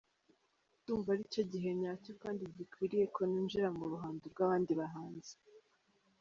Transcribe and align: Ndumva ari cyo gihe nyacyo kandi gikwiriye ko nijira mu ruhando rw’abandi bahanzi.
Ndumva 0.79 1.09
ari 1.15 1.23
cyo 1.33 1.43
gihe 1.51 1.69
nyacyo 1.79 2.11
kandi 2.21 2.41
gikwiriye 2.57 3.05
ko 3.15 3.21
nijira 3.31 3.67
mu 3.77 3.83
ruhando 3.91 4.23
rw’abandi 4.33 4.71
bahanzi. 4.79 5.33